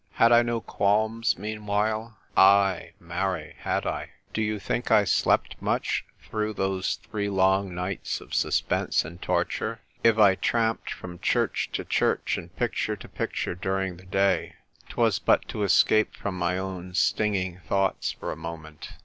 [0.13, 2.17] Had I no qualms meanwhile?
[2.35, 4.09] Aye, marry, had I?
[4.33, 9.79] Do you think I slept much through those three long nights of suspense and torture?
[10.03, 14.55] If I tramped from church to church and picture to picture during the day,
[14.89, 18.89] 'twas but to escape from my own stinging thoughts for a moment.